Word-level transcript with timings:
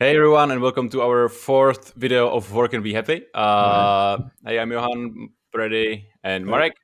Hey 0.00 0.14
everyone, 0.14 0.52
and 0.52 0.62
welcome 0.62 0.88
to 0.90 1.02
our 1.02 1.28
fourth 1.28 1.92
video 1.94 2.30
of 2.30 2.52
Work 2.52 2.74
and 2.74 2.84
Be 2.84 2.94
Happy. 2.94 3.26
Uh, 3.34 4.18
hey, 4.46 4.60
I'm 4.60 4.70
Johan, 4.70 5.30
Brady, 5.50 6.06
and 6.22 6.46
Marek. 6.46 6.76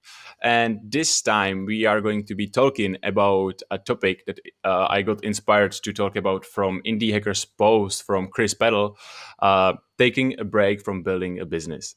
And 0.42 0.80
this 0.82 1.22
time 1.22 1.64
we 1.64 1.86
are 1.86 2.00
going 2.00 2.26
to 2.26 2.34
be 2.34 2.48
talking 2.48 2.96
about 3.04 3.62
a 3.70 3.78
topic 3.78 4.26
that 4.26 4.40
uh, 4.64 4.88
I 4.90 5.02
got 5.02 5.22
inspired 5.22 5.70
to 5.70 5.92
talk 5.92 6.16
about 6.16 6.44
from 6.44 6.82
Indie 6.84 7.12
Hacker's 7.12 7.44
post 7.44 8.02
from 8.02 8.26
Chris 8.26 8.52
Peddle, 8.52 8.98
uh, 9.38 9.74
taking 9.96 10.40
a 10.40 10.44
break 10.44 10.82
from 10.82 11.04
building 11.04 11.38
a 11.38 11.46
business. 11.46 11.94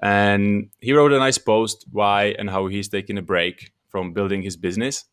And 0.00 0.70
he 0.78 0.92
wrote 0.92 1.12
a 1.12 1.18
nice 1.18 1.38
post 1.38 1.86
why 1.90 2.36
and 2.38 2.48
how 2.48 2.68
he's 2.68 2.88
taking 2.88 3.18
a 3.18 3.22
break 3.22 3.72
from 3.90 4.12
building 4.12 4.42
his 4.42 4.56
business. 4.56 5.04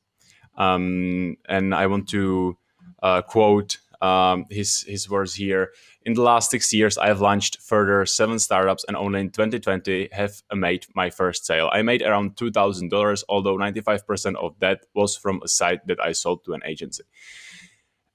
Um, 0.58 1.38
and 1.48 1.74
I 1.74 1.88
want 1.88 2.10
to 2.10 2.58
uh, 3.02 3.22
quote 3.22 3.78
um, 4.02 4.46
his 4.50 4.82
his 4.82 5.10
words 5.10 5.36
here. 5.36 5.72
In 6.04 6.14
the 6.14 6.22
last 6.22 6.52
six 6.52 6.72
years, 6.72 6.98
I 6.98 7.08
have 7.08 7.22
launched 7.22 7.62
further 7.62 8.06
seven 8.06 8.40
startups, 8.40 8.86
and 8.88 8.96
only 8.96 9.20
in 9.20 9.30
2020 9.30 10.10
have 10.12 10.42
made 10.54 10.86
my 10.96 11.10
first 11.10 11.46
sale. 11.46 11.70
I 11.72 11.82
made 11.82 12.02
around 12.02 12.38
two 12.38 12.52
thousand 12.52 12.90
dollars, 12.90 13.24
although 13.28 13.58
95% 13.58 14.36
of 14.36 14.56
that 14.60 14.86
was 14.94 15.18
from 15.18 15.42
a 15.44 15.48
site 15.48 15.86
that 15.88 16.00
I 16.00 16.12
sold 16.12 16.44
to 16.46 16.54
an 16.54 16.62
agency. 16.66 17.04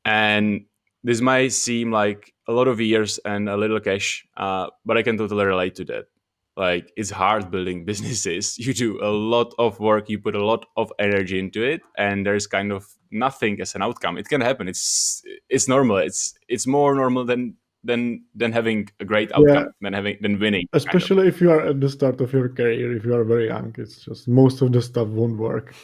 And 0.04 0.66
this 1.04 1.20
might 1.20 1.52
seem 1.52 1.90
like 1.90 2.32
a 2.46 2.52
lot 2.52 2.68
of 2.68 2.80
years 2.80 3.18
and 3.24 3.48
a 3.48 3.56
little 3.56 3.80
cash, 3.80 4.26
uh, 4.36 4.68
but 4.84 4.96
I 4.96 5.02
can 5.02 5.16
totally 5.16 5.44
relate 5.44 5.74
to 5.76 5.84
that 5.86 6.06
like 6.56 6.92
it's 6.96 7.10
hard 7.10 7.50
building 7.50 7.84
businesses. 7.90 8.58
You 8.58 8.74
do 8.74 9.02
a 9.02 9.08
lot 9.08 9.54
of 9.58 9.80
work 9.80 10.08
you 10.08 10.18
put 10.18 10.34
a 10.34 10.44
lot 10.44 10.66
of 10.76 10.92
energy 10.98 11.38
into 11.38 11.62
it 11.62 11.80
and 11.96 12.26
there's 12.26 12.46
kind 12.46 12.72
of 12.72 12.86
nothing 13.10 13.60
as 13.60 13.74
an 13.74 13.82
outcome. 13.82 14.18
It 14.18 14.28
can 14.28 14.40
happen. 14.40 14.68
It's 14.68 15.22
it's 15.48 15.68
normal. 15.68 15.98
It's 15.98 16.34
it's 16.48 16.66
more 16.66 16.94
normal 16.94 17.24
than 17.24 17.56
than 17.84 18.24
than 18.34 18.52
having 18.52 18.88
a 19.00 19.04
great 19.04 19.32
outcome 19.32 19.48
yeah. 19.48 19.64
than 19.80 19.92
having 19.92 20.16
than 20.20 20.38
winning 20.38 20.68
especially 20.72 21.16
kind 21.16 21.28
of. 21.28 21.34
if 21.34 21.40
you 21.40 21.50
are 21.50 21.66
at 21.66 21.80
the 21.80 21.88
start 21.88 22.20
of 22.20 22.32
your 22.32 22.48
career 22.48 22.96
if 22.96 23.04
you 23.04 23.12
are 23.12 23.24
very 23.24 23.48
young 23.48 23.74
it's 23.76 24.04
just 24.04 24.28
most 24.28 24.62
of 24.62 24.70
the 24.70 24.80
stuff 24.80 25.08
won't 25.08 25.36
work. 25.36 25.74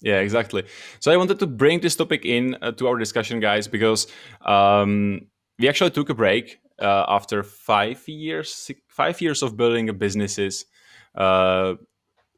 Yeah 0.00 0.20
exactly. 0.20 0.62
So 1.00 1.10
i 1.12 1.16
wanted 1.16 1.38
to 1.40 1.46
bring 1.46 1.80
this 1.80 1.96
topic 1.96 2.24
in 2.24 2.56
uh, 2.62 2.72
to 2.72 2.86
our 2.86 2.98
discussion 2.98 3.40
guys 3.40 3.68
because 3.68 4.06
um, 4.42 5.26
we 5.58 5.68
actually 5.68 5.90
took 5.90 6.08
a 6.08 6.14
break 6.14 6.60
uh, 6.80 7.04
after 7.08 7.42
five 7.42 8.06
years, 8.08 8.54
six, 8.54 8.80
five 8.88 9.20
years 9.20 9.42
of 9.42 9.56
building 9.56 9.86
businesses 9.98 10.66
uh, 11.14 11.74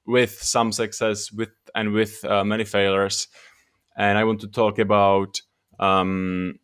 with 0.07 0.43
some 0.43 0.73
success, 0.73 1.31
with 1.33 1.51
and 1.75 1.93
with 1.93 2.25
uh, 2.25 2.45
many 2.45 2.65
failures. 2.65 3.29
And 3.97 4.19
I 4.19 4.25
want 4.25 4.41
to 4.41 4.49
talk 4.49 4.79
about 4.79 5.41
um, 5.79 6.59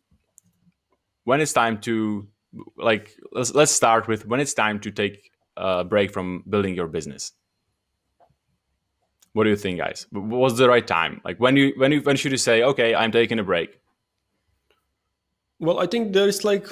when 1.23 1.41
it's 1.41 1.53
time 1.53 1.79
to 1.81 2.27
like 2.77 3.11
let's 3.31 3.53
let's 3.53 3.71
start 3.71 4.07
with 4.07 4.25
when 4.25 4.39
it's 4.39 4.53
time 4.53 4.79
to 4.79 4.91
take 4.91 5.31
a 5.57 5.83
break 5.83 6.11
from 6.11 6.43
building 6.49 6.75
your 6.75 6.87
business. 6.87 7.31
What 9.33 9.43
do 9.43 9.49
you 9.51 9.55
think, 9.55 9.77
guys? 9.77 10.07
What's 10.11 10.57
the 10.57 10.67
right 10.67 10.85
time? 10.85 11.21
Like 11.23 11.39
when 11.39 11.55
you 11.55 11.73
when 11.77 11.91
you 11.91 12.01
when 12.01 12.15
should 12.15 12.31
you 12.31 12.37
say, 12.37 12.63
okay, 12.63 12.95
I'm 12.95 13.11
taking 13.11 13.39
a 13.39 13.43
break? 13.43 13.79
Well, 15.59 15.79
I 15.79 15.87
think 15.87 16.13
there 16.13 16.27
is 16.27 16.43
like 16.43 16.67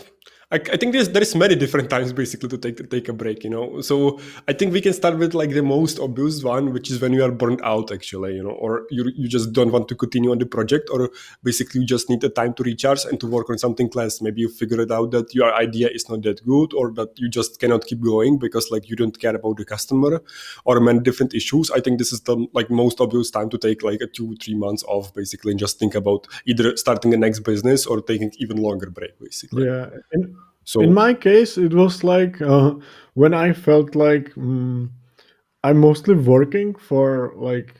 I, 0.52 0.58
I, 0.58 0.78
think 0.78 0.94
there's 0.94 1.10
there 1.10 1.22
is 1.22 1.36
many 1.36 1.56
different 1.56 1.90
times 1.90 2.14
basically 2.14 2.50
to 2.50 2.58
take 2.58 2.90
take 2.90 3.10
a 3.10 3.14
break 3.14 3.44
you 3.44 3.50
know? 3.50 3.82
So 3.82 4.20
i 4.48 4.54
think 4.54 4.74
we 4.74 4.82
can 4.82 4.94
start 4.94 5.18
with 5.18 5.34
like 5.34 5.52
the 5.52 5.64
most 5.64 6.00
obvious 6.00 6.44
one 6.44 6.72
which 6.72 6.92
is 6.92 7.02
when 7.02 7.14
you 7.14 7.24
are 7.24 7.32
burned 7.32 7.62
out 7.64 7.92
actually 7.92 8.36
you 8.36 8.44
know? 8.44 8.52
Or 8.52 8.86
you, 8.92 9.12
you 9.16 9.28
just 9.28 9.54
don't 9.54 9.72
want 9.72 9.88
to 9.88 9.96
continue 9.96 10.32
on 10.32 10.38
the 10.38 10.46
project 10.46 10.90
or 10.92 11.10
basically 11.44 11.82
you 11.82 11.88
just 11.88 12.10
need 12.10 12.23
a 12.23 12.30
time 12.30 12.54
to 12.56 12.64
recharge 12.64 13.06
and 13.06 13.20
to 13.20 13.28
work 13.28 13.50
on 13.50 13.58
something 13.58 13.90
less. 13.96 14.22
Maybe 14.22 14.42
you 14.42 14.50
figure 14.50 14.82
it 14.82 14.92
out 14.92 15.12
that 15.12 15.34
your 15.34 15.54
idea 15.54 15.89
is 15.89 16.08
not 16.10 16.22
that 16.23 16.45
good 16.45 16.73
or 16.73 16.92
that 16.94 17.17
you 17.20 17.30
just 17.30 17.60
cannot 17.60 17.86
keep 17.86 18.02
going 18.02 18.38
because 18.38 18.70
like 18.70 18.89
you 18.89 18.95
don't 18.95 19.20
care 19.20 19.36
about 19.36 19.58
the 19.58 19.66
customer 19.66 20.22
or 20.64 20.80
many 20.80 21.00
different 21.00 21.34
issues. 21.34 21.72
I 21.72 21.80
think 21.80 21.98
this 21.98 22.14
is 22.14 22.22
the 22.22 22.48
like 22.54 22.70
most 22.70 23.02
obvious 23.02 23.32
time 23.32 23.50
to 23.50 23.58
take 23.58 23.84
like 23.84 24.02
a 24.02 24.08
two 24.08 24.36
three 24.36 24.55
months 24.55 24.84
off 24.84 25.14
basically 25.14 25.52
and 25.52 25.60
just 25.60 25.80
think 25.80 25.95
about 25.95 26.28
either 26.45 26.78
starting 26.78 27.11
the 27.11 27.17
next 27.17 27.39
business 27.39 27.86
or 27.86 28.02
taking 28.02 28.32
even 28.38 28.58
longer 28.58 28.89
break 28.89 29.20
basically. 29.20 29.66
Yeah 29.66 29.89
and- 30.11 30.35
so 30.65 30.81
in 30.81 30.93
my 30.93 31.14
case, 31.14 31.58
it 31.58 31.73
was 31.73 32.03
like 32.03 32.42
uh, 32.42 32.76
when 33.14 33.33
I 33.33 33.53
felt 33.53 33.95
like 33.95 34.36
um, 34.37 34.92
I'm 35.64 35.77
mostly 35.80 36.15
working 36.15 36.76
for 36.76 37.33
like 37.37 37.76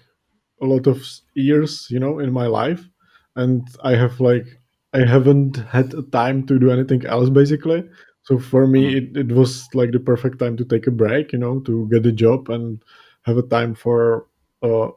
a 0.62 0.66
lot 0.66 0.88
of 0.88 1.04
years, 1.36 1.88
you 1.90 2.00
know, 2.00 2.20
in 2.20 2.32
my 2.32 2.48
life, 2.48 2.88
and 3.36 3.68
I 3.84 3.96
have 3.96 4.20
like 4.20 4.48
I 4.94 5.06
haven't 5.06 5.58
had 5.58 5.94
a 5.94 6.04
time 6.04 6.46
to 6.48 6.60
do 6.60 6.72
anything 6.72 7.06
else 7.06 7.30
basically. 7.30 7.84
So 8.24 8.40
for 8.40 8.68
me, 8.68 8.96
mm-hmm. 8.96 9.18
it, 9.18 9.32
it 9.32 9.36
was 9.36 9.68
like 9.74 9.92
the 9.92 10.00
perfect 10.00 10.40
time 10.40 10.58
to 10.58 10.66
take 10.66 10.88
a 10.88 10.92
break, 10.92 11.34
you 11.34 11.40
know, 11.40 11.60
to 11.62 11.88
get 11.92 12.06
a 12.06 12.12
job 12.12 12.50
and 12.50 12.82
have 13.24 13.38
a 13.38 13.44
time 13.44 13.76
for 13.76 14.28
uh, 14.64 14.90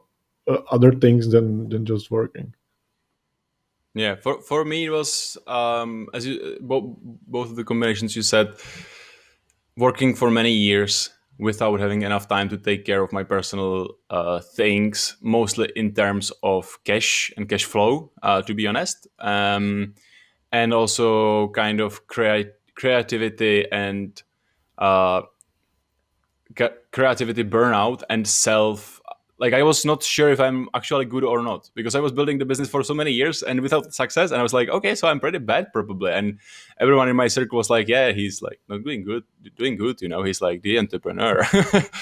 uh, 0.47 0.61
other 0.71 0.91
things 0.93 1.31
than 1.31 1.69
than 1.69 1.85
just 1.85 2.11
working. 2.11 2.53
Yeah, 3.99 4.15
for 4.15 4.41
for 4.41 4.63
me 4.63 4.85
it 4.85 4.91
was 4.91 5.37
um, 5.45 6.07
as 6.13 6.25
you 6.25 6.57
both 6.61 6.85
both 7.27 7.49
of 7.49 7.57
the 7.57 7.65
combinations 7.65 8.15
you 8.15 8.21
said, 8.21 8.47
working 9.75 10.15
for 10.15 10.31
many 10.31 10.53
years 10.53 11.09
without 11.37 11.81
having 11.81 12.03
enough 12.03 12.29
time 12.29 12.47
to 12.49 12.57
take 12.57 12.85
care 12.85 13.03
of 13.03 13.11
my 13.11 13.23
personal 13.23 13.95
uh, 14.09 14.39
things, 14.55 15.17
mostly 15.21 15.69
in 15.75 15.93
terms 15.93 16.31
of 16.43 16.79
cash 16.85 17.33
and 17.35 17.49
cash 17.49 17.65
flow, 17.65 18.09
uh, 18.23 18.41
to 18.41 18.53
be 18.53 18.67
honest, 18.67 19.05
um, 19.19 19.93
and 20.53 20.73
also 20.73 21.49
kind 21.49 21.81
of 21.81 22.07
create 22.07 22.51
creativity 22.75 23.65
and 23.69 24.23
uh, 24.77 25.23
creativity 26.91 27.43
burnout 27.43 28.01
and 28.09 28.25
self 28.25 28.98
like 29.39 29.53
I 29.53 29.63
was 29.63 29.85
not 29.85 30.03
sure 30.03 30.29
if 30.29 30.39
I'm 30.39 30.67
actually 30.73 31.05
good 31.05 31.23
or 31.23 31.41
not 31.41 31.69
because 31.73 31.95
I 31.95 32.01
was 32.01 32.11
building 32.11 32.37
the 32.37 32.45
business 32.45 32.69
for 32.69 32.83
so 32.83 32.93
many 32.93 33.11
years 33.11 33.41
and 33.41 33.61
without 33.61 33.93
success. 33.93 34.31
And 34.31 34.39
I 34.39 34.43
was 34.43 34.53
like, 34.53 34.67
okay, 34.67 34.95
so 34.95 35.07
I'm 35.07 35.19
pretty 35.19 35.37
bad 35.37 35.71
probably. 35.71 36.11
And 36.11 36.39
everyone 36.79 37.07
in 37.07 37.15
my 37.15 37.29
circle 37.29 37.57
was 37.57 37.69
like, 37.69 37.87
yeah, 37.87 38.11
he's 38.11 38.41
like 38.41 38.59
not 38.67 38.83
doing 38.83 39.03
good, 39.03 39.23
doing 39.55 39.77
good. 39.77 40.01
You 40.01 40.09
know, 40.09 40.23
he's 40.23 40.41
like 40.41 40.61
the 40.61 40.77
entrepreneur. 40.77 41.45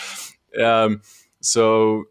um, 0.63 1.01
so 1.39 2.05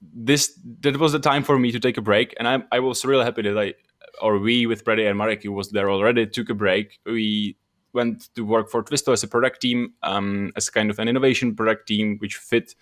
this 0.00 0.58
that 0.80 0.98
was 0.98 1.12
the 1.12 1.20
time 1.20 1.44
for 1.44 1.58
me 1.58 1.70
to 1.70 1.80
take 1.80 1.96
a 1.96 2.02
break, 2.02 2.34
and 2.38 2.48
I 2.48 2.62
I 2.72 2.80
was 2.80 3.04
really 3.04 3.24
happy 3.24 3.42
that 3.42 3.58
I 3.58 3.74
or 4.20 4.38
we 4.38 4.66
with 4.66 4.84
Brady 4.84 5.06
and 5.06 5.16
Marek 5.16 5.44
who 5.44 5.52
was 5.52 5.70
there 5.70 5.90
already 5.90 6.26
took 6.26 6.50
a 6.50 6.54
break. 6.54 6.98
We 7.06 7.56
went 7.92 8.34
to 8.34 8.42
work 8.42 8.68
for 8.68 8.82
Twisto 8.82 9.12
as 9.12 9.22
a 9.22 9.28
product 9.28 9.62
team, 9.62 9.94
um, 10.02 10.52
as 10.56 10.70
kind 10.70 10.90
of 10.90 10.98
an 10.98 11.08
innovation 11.08 11.54
product 11.54 11.86
team, 11.86 12.18
which 12.18 12.36
fit 12.36 12.74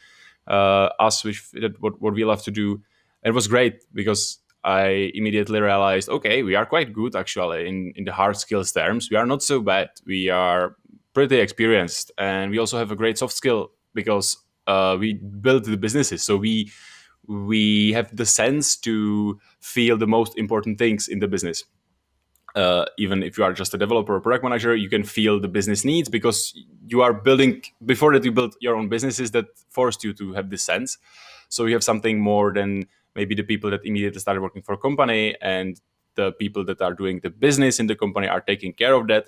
uh, 0.47 0.91
us, 0.99 1.25
which 1.25 1.43
what, 1.81 2.00
what 2.00 2.15
we 2.15 2.25
love 2.25 2.43
to 2.44 2.50
do. 2.50 2.81
It 3.22 3.32
was 3.32 3.49
great 3.49 3.84
because 3.94 4.38
I 4.65 5.10
immediately 5.15 5.60
realized, 5.60 6.09
okay, 6.09 6.43
we 6.43 6.55
are 6.55 6.66
quite 6.66 6.93
good 6.93 7.16
actually 7.16 7.69
in, 7.69 7.93
in 7.97 8.05
the 8.05 8.12
hard 8.12 8.37
skills 8.37 8.72
terms. 8.72 9.09
We 9.10 9.16
are 9.16 9.27
not 9.27 9.43
so 9.43 9.60
bad. 9.60 9.91
We 10.06 10.31
are 10.31 10.77
pretty 11.12 11.38
experienced, 11.38 12.12
and 12.19 12.50
we 12.50 12.59
also 12.59 12.78
have 12.78 12.91
a 12.91 12.97
great 12.97 13.19
soft 13.19 13.34
skill 13.34 13.71
because 13.94 14.37
uh, 14.66 14.97
we 14.99 15.15
build 15.15 15.65
the 15.65 15.77
businesses. 15.77 16.22
So 16.22 16.37
we 16.37 16.72
we 17.26 17.93
have 17.93 18.15
the 18.15 18.26
sense 18.26 18.76
to 18.76 19.41
feel 19.61 19.97
the 19.97 20.06
most 20.06 20.37
important 20.37 20.78
things 20.78 21.09
in 21.09 21.21
the 21.21 21.28
business 21.28 21.65
uh, 22.55 22.85
even 22.99 23.23
if 23.23 23.37
you 23.37 23.45
are 23.45 23.53
just 23.53 23.75
a 23.75 23.79
developer 23.79 24.15
or 24.15 24.21
product 24.21 24.45
manager, 24.45 24.75
you 24.75 24.89
can 24.89 25.03
feel 25.03 25.41
the 25.41 25.49
business 25.49 25.85
needs 25.85 26.09
because 26.09 26.55
you 26.87 27.03
are 27.03 27.13
building 27.13 27.63
before 27.85 28.13
that 28.13 28.25
you 28.25 28.33
build 28.33 28.55
your 28.61 28.77
own 28.77 28.89
businesses 28.89 29.33
that 29.33 29.47
forced 29.71 30.05
you 30.05 30.13
to 30.15 30.33
have 30.35 30.51
this 30.51 30.63
sense. 30.63 30.99
So 31.49 31.67
you 31.67 31.75
have 31.75 31.85
something 31.85 32.21
more 32.21 32.53
than 32.53 32.87
maybe 33.15 33.35
the 33.35 33.43
people 33.43 33.71
that 33.71 33.85
immediately 33.85 34.21
started 34.21 34.41
working 34.41 34.62
for 34.62 34.73
a 34.73 34.79
company 34.79 35.37
and 35.41 35.81
the 36.15 36.33
people 36.33 36.65
that 36.65 36.81
are 36.81 36.95
doing 36.95 37.21
the 37.23 37.31
business 37.31 37.81
in 37.81 37.87
the 37.87 37.97
company 37.97 38.29
are 38.29 38.41
taking 38.41 38.73
care 38.73 38.95
of 38.95 39.09
that. 39.09 39.27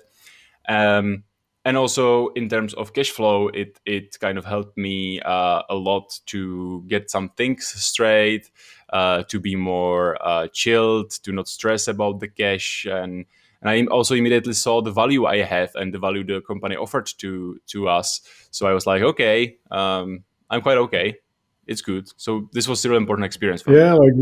Um, 0.69 1.23
and 1.65 1.75
also 1.75 2.29
in 2.29 2.47
terms 2.47 2.73
of 2.75 2.93
cash 2.93 3.11
flow, 3.11 3.49
it 3.49 3.77
it 3.85 4.17
kind 4.21 4.37
of 4.37 4.45
helped 4.45 4.77
me 4.77 5.19
uh, 5.19 5.63
a 5.69 5.75
lot 5.75 6.17
to 6.27 6.85
get 6.87 7.11
some 7.11 7.29
things 7.35 7.67
straight 7.67 8.49
uh, 8.91 9.23
to 9.23 9.39
be 9.39 9.55
more 9.55 10.17
uh, 10.25 10.47
chilled, 10.53 11.11
to 11.23 11.31
not 11.31 11.47
stress 11.47 11.87
about 11.87 12.19
the 12.19 12.27
cash, 12.27 12.85
and 12.85 13.25
and 13.61 13.69
I 13.69 13.85
also 13.85 14.15
immediately 14.15 14.53
saw 14.53 14.81
the 14.81 14.91
value 14.91 15.25
I 15.25 15.41
have 15.41 15.71
and 15.75 15.93
the 15.93 15.99
value 15.99 16.23
the 16.23 16.41
company 16.41 16.75
offered 16.75 17.07
to 17.19 17.59
to 17.67 17.89
us. 17.89 18.21
So 18.51 18.67
I 18.67 18.73
was 18.73 18.85
like, 18.85 19.01
okay, 19.01 19.57
um, 19.71 20.23
I'm 20.49 20.61
quite 20.61 20.77
okay. 20.77 21.17
It's 21.65 21.81
good. 21.81 22.07
So 22.15 22.49
this 22.53 22.67
was 22.67 22.79
still 22.79 22.91
an 22.91 22.97
important 22.97 23.25
experience 23.25 23.61
for 23.61 23.73
yeah, 23.77 23.93
me. 23.93 23.99
like 23.99 24.13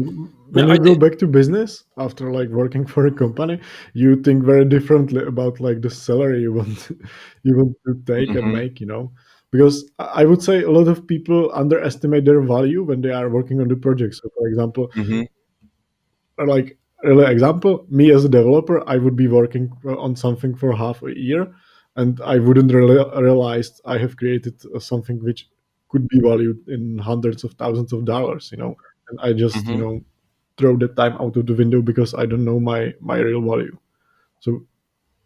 when 0.50 0.68
yeah, 0.68 0.74
you 0.74 0.74
I 0.74 0.78
go 0.78 0.84
did. 0.96 1.00
back 1.00 1.20
to 1.20 1.28
business 1.28 1.84
after 1.98 2.32
like 2.32 2.50
working 2.50 2.88
for 2.94 3.06
a 3.06 3.12
company, 3.12 3.60
you 3.94 4.22
think 4.24 4.44
very 4.44 4.66
differently 4.66 5.24
about 5.24 5.60
like 5.60 5.82
the 5.82 5.90
salary 5.90 6.42
you 6.42 6.54
want 6.54 6.90
you 7.44 7.56
want 7.56 7.76
to 7.86 7.94
take 8.06 8.30
mm-hmm. 8.30 8.38
and 8.38 8.54
make. 8.54 8.80
You 8.80 8.88
know, 8.88 9.12
because 9.52 9.90
I 10.00 10.26
would 10.26 10.42
say 10.42 10.64
a 10.64 10.72
lot 10.72 10.88
of 10.88 11.08
people 11.08 11.52
underestimate 11.54 12.26
their 12.26 12.42
value 12.42 12.84
when 12.84 13.02
they 13.02 13.12
are 13.12 13.30
working 13.30 13.62
on 13.62 13.68
the 13.68 13.76
project. 13.76 14.16
So, 14.16 14.30
for 14.38 14.48
example, 14.48 14.90
mm-hmm. 14.90 15.24
like 16.48 16.78
really 17.04 17.32
example, 17.32 17.86
me 17.90 18.12
as 18.12 18.26
a 18.26 18.30
developer, 18.30 18.88
I 18.90 18.98
would 18.98 19.16
be 19.16 19.28
working 19.28 19.72
on 19.86 20.16
something 20.16 20.56
for 20.56 20.76
half 20.76 21.02
a 21.04 21.18
year, 21.18 21.54
and 21.96 22.20
I 22.22 22.40
wouldn't 22.40 22.74
really 22.74 23.04
realize 23.22 23.80
I 23.86 23.98
have 23.98 24.18
created 24.18 24.62
something 24.82 25.24
which 25.24 25.48
could 25.90 26.08
be 26.08 26.20
valued 26.20 26.68
in 26.68 26.98
hundreds 26.98 27.44
of 27.44 27.54
thousands 27.54 27.94
of 27.94 28.06
dollars. 28.06 28.50
You 28.52 28.58
know, 28.58 28.76
and 29.10 29.20
I 29.22 29.34
just 29.34 29.56
mm-hmm. 29.56 29.72
you 29.72 29.78
know 29.78 30.02
throw 30.58 30.78
that 30.78 30.96
time 30.96 31.14
out 31.14 31.36
of 31.38 31.46
the 31.46 31.54
window 31.54 31.82
because 31.82 32.14
I 32.14 32.26
don't 32.26 32.46
know 32.46 32.60
my 32.60 32.94
my 33.00 33.18
real 33.20 33.42
value. 33.42 33.78
So 34.40 34.66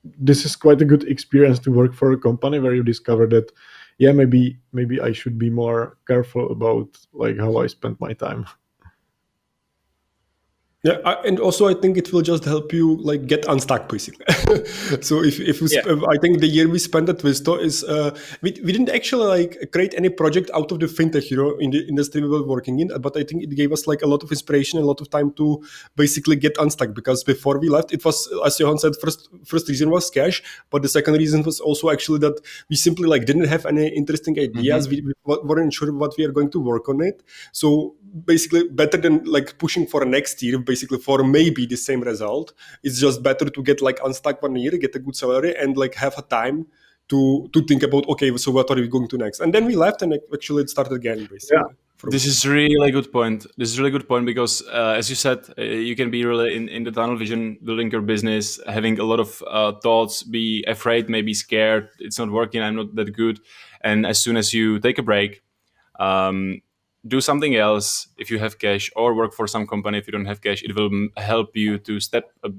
this 0.04 0.46
is 0.46 0.56
quite 0.56 0.82
a 0.82 0.86
good 0.86 1.04
experience 1.04 1.60
to 1.60 1.72
work 1.72 1.94
for 1.94 2.12
a 2.12 2.18
company 2.18 2.60
where 2.60 2.74
you 2.74 2.84
discover 2.84 3.28
that 3.28 3.52
yeah 4.00 4.12
maybe 4.12 4.58
maybe 4.74 5.00
I 5.02 5.12
should 5.14 5.38
be 5.38 5.50
more 5.52 5.98
careful 6.08 6.52
about 6.52 6.98
like 7.14 7.38
how 7.38 7.58
I 7.58 7.68
spend 7.68 8.00
my 8.00 8.14
time. 8.14 8.46
Yeah, 10.82 11.00
and 11.26 11.42
also 11.42 11.68
I 11.68 11.74
think 11.74 11.98
it 11.98 12.14
will 12.14 12.22
just 12.22 12.46
help 12.46 12.72
you 12.72 12.96
like 13.02 13.28
get 13.28 13.44
unstuck 13.50 13.90
basically. 13.90 14.26
so 15.02 15.22
if 15.22 15.38
if 15.42 15.60
we 15.60 15.68
yeah. 15.68 15.82
sp- 15.84 16.08
I 16.08 16.18
think 16.22 16.40
the 16.40 16.48
year 16.48 16.70
we 16.70 16.80
spent 16.80 17.10
at 17.10 17.18
Twisto 17.18 17.60
is 17.60 17.84
uh, 17.84 18.18
we 18.42 18.58
we 18.64 18.72
didn't 18.72 18.88
actually 18.88 19.28
like 19.28 19.74
create 19.74 19.94
any 19.98 20.08
project 20.08 20.50
out 20.54 20.72
of 20.72 20.80
the 20.80 20.86
fintech 20.86 21.30
you 21.30 21.36
know 21.36 21.58
in 21.58 21.72
the 21.72 21.86
industry 21.90 22.22
we 22.22 22.30
were 22.30 22.48
working 22.48 22.80
in, 22.80 22.88
but 23.02 23.18
I 23.18 23.24
think 23.24 23.44
it 23.44 23.54
gave 23.58 23.74
us 23.74 23.88
like 23.88 24.04
a 24.04 24.08
lot 24.08 24.24
of 24.24 24.32
inspiration, 24.32 24.80
a 24.80 24.86
lot 24.86 25.02
of 25.02 25.10
time 25.10 25.34
to 25.34 25.62
basically 25.98 26.38
get 26.38 26.58
unstuck 26.58 26.94
because 26.94 27.26
before 27.26 27.60
we 27.60 27.68
left, 27.68 27.92
it 27.92 28.06
was 28.06 28.32
as 28.46 28.58
Johan 28.58 28.78
said, 28.78 28.94
first 29.02 29.28
first 29.44 29.68
reason 29.68 29.90
was 29.90 30.10
cash, 30.10 30.42
but 30.70 30.82
the 30.82 30.88
second 30.88 31.16
reason 31.16 31.44
was 31.44 31.60
also 31.60 31.90
actually 31.90 32.20
that 32.20 32.40
we 32.70 32.78
simply 32.78 33.06
like 33.06 33.26
didn't 33.26 33.50
have 33.50 33.66
any 33.66 33.90
interesting 33.90 34.40
ideas. 34.40 34.88
Mm-hmm. 34.88 35.08
We, 35.08 35.14
we 35.26 35.38
weren't 35.44 35.74
sure 35.74 35.92
what 35.92 36.16
we 36.18 36.24
are 36.24 36.32
going 36.32 36.52
to 36.52 36.60
work 36.62 36.88
on 36.88 37.02
it. 37.02 37.22
So 37.52 37.96
basically, 38.26 38.68
better 38.70 38.98
than 38.98 39.24
like 39.24 39.58
pushing 39.58 39.86
for 39.88 40.06
next 40.06 40.42
year 40.42 40.60
basically 40.60 40.98
for 40.98 41.24
maybe 41.24 41.66
the 41.66 41.78
same 41.78 42.02
result. 42.02 42.54
It's 42.84 43.00
just 43.00 43.24
better 43.24 43.50
to 43.50 43.64
get 43.64 43.82
like 43.82 44.00
unstuck 44.04 44.42
one 44.42 44.56
year, 44.56 44.72
get 44.72 44.96
a 44.96 45.00
good 45.00 45.16
salary, 45.16 45.56
and 45.56 45.78
like 45.78 45.96
have 45.96 46.18
a 46.18 46.22
time 46.24 46.68
to 47.10 47.50
to 47.54 47.64
think 47.66 47.84
about 47.84 48.08
okay, 48.10 48.36
so 48.38 48.52
what 48.52 48.70
are 48.72 48.76
we 48.76 48.88
going 48.88 49.08
to 49.10 49.18
next? 49.18 49.40
And 49.40 49.54
then 49.54 49.66
we 49.66 49.76
left 49.76 50.02
and 50.02 50.18
actually 50.34 50.64
it 50.64 50.70
started 50.70 50.94
again 50.94 51.28
basically. 51.32 51.58
Yeah. 51.58 51.74
This 52.04 52.26
is 52.26 52.48
really 52.48 52.92
good 52.92 53.12
point. 53.12 53.46
This 53.58 53.72
is 53.72 53.78
really 53.78 53.92
good 53.92 54.08
point 54.08 54.26
because, 54.26 54.64
uh, 54.72 54.96
as 54.98 55.10
you 55.10 55.18
said, 55.18 55.40
uh, 55.58 55.64
you 55.64 55.98
can 55.98 56.10
be 56.10 56.24
really 56.24 56.56
in, 56.56 56.70
in 56.70 56.86
the 56.86 56.92
tunnel 56.92 57.18
vision, 57.18 57.58
building 57.62 57.92
your 57.92 58.02
business, 58.02 58.58
having 58.66 59.00
a 59.02 59.04
lot 59.04 59.20
of 59.20 59.44
uh, 59.46 59.74
thoughts, 59.84 60.24
be 60.24 60.64
afraid, 60.66 61.10
maybe 61.10 61.34
scared. 61.34 61.90
It's 62.00 62.18
not 62.18 62.32
working. 62.32 62.62
I'm 62.62 62.78
not 62.78 62.96
that 62.96 63.12
good. 63.12 63.42
And 63.82 64.06
as 64.06 64.18
soon 64.18 64.38
as 64.38 64.54
you 64.54 64.80
take 64.80 64.98
a 64.98 65.04
break, 65.04 65.44
um, 66.00 66.62
do 67.08 67.22
something 67.22 67.56
else. 67.56 68.08
If 68.18 68.30
you 68.30 68.40
have 68.40 68.60
cash 68.60 68.92
or 68.96 69.14
work 69.16 69.34
for 69.34 69.48
some 69.48 69.68
company 69.68 69.98
if 69.98 70.08
you 70.08 70.12
don't 70.12 70.26
have 70.26 70.42
cash 70.42 70.64
it 70.64 70.76
will 70.76 71.10
help 71.18 71.56
you 71.56 71.78
to 71.80 72.00
step 72.00 72.32
a, 72.44 72.50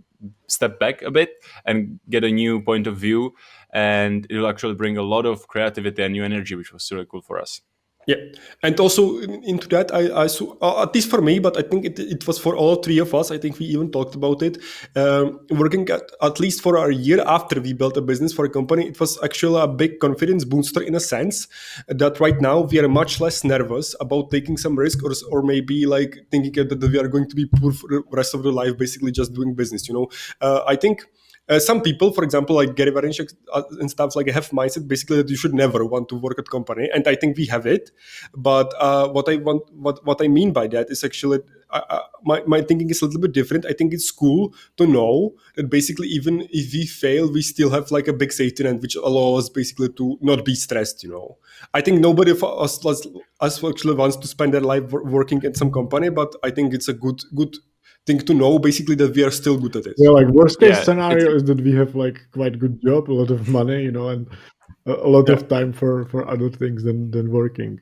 step 0.48 0.78
back 0.78 1.02
a 1.02 1.10
bit 1.10 1.30
and 1.64 2.00
get 2.08 2.24
a 2.24 2.30
new 2.30 2.60
point 2.62 2.86
of 2.86 2.96
view. 2.96 3.34
And 3.72 4.26
it 4.30 4.36
will 4.36 4.48
actually 4.48 4.74
bring 4.74 4.96
a 4.96 5.02
lot 5.02 5.26
of 5.26 5.46
creativity 5.46 6.02
and 6.02 6.12
new 6.12 6.24
energy 6.24 6.54
which 6.54 6.72
was 6.72 6.90
really 6.90 7.06
cool 7.06 7.22
for 7.22 7.38
us 7.40 7.60
yeah, 8.06 8.16
and 8.62 8.80
also 8.80 9.18
into 9.18 9.68
that, 9.68 9.94
I, 9.94 10.22
I 10.22 10.26
saw, 10.26 10.56
uh, 10.62 10.82
at 10.82 10.94
least 10.94 11.10
for 11.10 11.20
me, 11.20 11.38
but 11.38 11.56
I 11.56 11.62
think 11.62 11.84
it, 11.84 11.98
it 11.98 12.26
was 12.26 12.38
for 12.38 12.56
all 12.56 12.76
three 12.76 12.98
of 12.98 13.14
us. 13.14 13.30
I 13.30 13.38
think 13.38 13.58
we 13.58 13.66
even 13.66 13.92
talked 13.92 14.14
about 14.14 14.42
it. 14.42 14.58
Um, 14.96 15.40
working 15.50 15.88
at, 15.90 16.02
at 16.22 16.40
least 16.40 16.62
for 16.62 16.76
a 16.76 16.94
year 16.94 17.22
after 17.26 17.60
we 17.60 17.72
built 17.72 17.96
a 17.96 18.00
business 18.00 18.32
for 18.32 18.46
a 18.46 18.50
company, 18.50 18.88
it 18.88 18.98
was 18.98 19.22
actually 19.22 19.60
a 19.60 19.68
big 19.68 20.00
confidence 20.00 20.44
booster 20.44 20.80
in 20.80 20.94
a 20.94 21.00
sense 21.00 21.46
that 21.88 22.18
right 22.20 22.40
now 22.40 22.60
we 22.60 22.78
are 22.78 22.88
much 22.88 23.20
less 23.20 23.44
nervous 23.44 23.94
about 24.00 24.30
taking 24.30 24.56
some 24.56 24.76
risk 24.76 25.04
or, 25.04 25.12
or 25.30 25.42
maybe 25.42 25.84
like 25.84 26.16
thinking 26.30 26.52
that 26.52 26.80
we 26.80 26.98
are 26.98 27.08
going 27.08 27.28
to 27.28 27.36
be 27.36 27.46
poor 27.46 27.72
for 27.72 27.88
the 27.88 28.02
rest 28.12 28.34
of 28.34 28.42
the 28.42 28.50
life, 28.50 28.78
basically 28.78 29.12
just 29.12 29.34
doing 29.34 29.54
business. 29.54 29.86
You 29.88 29.94
know, 29.94 30.08
uh, 30.40 30.62
I 30.66 30.76
think 30.76 31.04
uh, 31.50 31.58
some 31.58 31.82
people, 31.82 32.12
for 32.12 32.22
example, 32.22 32.54
like 32.54 32.76
Gary 32.76 32.92
Vaynerchuk 32.92 33.34
uh, 33.52 33.62
and 33.80 33.90
stuff, 33.90 34.14
like 34.14 34.28
have 34.28 34.48
mindset 34.50 34.86
basically 34.86 35.16
that 35.16 35.28
you 35.28 35.36
should 35.36 35.52
never 35.52 35.84
want 35.84 36.08
to 36.10 36.14
work 36.14 36.38
at 36.38 36.48
company, 36.48 36.88
and 36.94 37.06
I 37.08 37.16
think 37.16 37.36
we 37.36 37.46
have 37.46 37.66
it. 37.66 37.90
But 38.34 38.72
uh, 38.78 39.08
what 39.08 39.28
I 39.28 39.36
want, 39.36 39.62
what 39.74 40.04
what 40.06 40.22
I 40.22 40.28
mean 40.28 40.52
by 40.52 40.68
that 40.68 40.90
is 40.90 41.02
actually 41.02 41.40
uh, 41.70 41.80
uh, 41.90 42.02
my 42.24 42.42
my 42.46 42.62
thinking 42.62 42.88
is 42.90 43.02
a 43.02 43.06
little 43.06 43.20
bit 43.20 43.32
different. 43.32 43.66
I 43.66 43.72
think 43.72 43.92
it's 43.92 44.10
cool 44.10 44.54
to 44.76 44.86
know 44.86 45.34
that 45.56 45.70
basically 45.70 46.06
even 46.08 46.42
if 46.50 46.72
we 46.72 46.86
fail, 46.86 47.30
we 47.32 47.42
still 47.42 47.70
have 47.70 47.90
like 47.90 48.06
a 48.06 48.12
big 48.12 48.32
safety 48.32 48.62
net, 48.62 48.80
which 48.80 48.94
allows 48.94 49.50
basically 49.50 49.88
to 49.94 50.18
not 50.20 50.44
be 50.44 50.54
stressed. 50.54 51.02
You 51.02 51.10
know, 51.10 51.38
I 51.74 51.80
think 51.80 52.00
nobody 52.00 52.30
of 52.30 52.44
us 52.44 52.84
us 53.40 53.64
actually 53.64 53.94
wants 53.94 54.16
to 54.18 54.28
spend 54.28 54.54
their 54.54 54.60
life 54.60 54.92
working 54.92 55.44
at 55.44 55.56
some 55.56 55.72
company, 55.72 56.10
but 56.10 56.34
I 56.44 56.50
think 56.50 56.74
it's 56.74 56.88
a 56.88 56.92
good 56.92 57.22
good 57.34 57.56
thing 58.10 58.26
to 58.30 58.34
know 58.34 58.58
basically 58.58 58.96
that 58.96 59.14
we 59.14 59.22
are 59.22 59.30
still 59.30 59.58
good 59.58 59.76
at 59.76 59.86
it 59.86 59.94
yeah 59.98 60.10
like 60.10 60.28
worst 60.28 60.58
case 60.60 60.76
yeah, 60.76 60.82
scenario 60.82 61.34
is 61.34 61.44
that 61.44 61.60
we 61.60 61.72
have 61.72 61.94
like 61.94 62.18
quite 62.32 62.58
good 62.58 62.80
job 62.82 63.10
a 63.10 63.16
lot 63.20 63.30
of 63.30 63.48
money 63.48 63.82
you 63.82 63.92
know 63.92 64.08
and 64.08 64.26
a, 64.86 64.92
a 64.92 65.10
lot 65.16 65.28
yeah. 65.28 65.34
of 65.34 65.48
time 65.48 65.72
for 65.72 66.04
for 66.06 66.28
other 66.28 66.50
things 66.50 66.82
than 66.82 67.10
than 67.10 67.30
working 67.30 67.80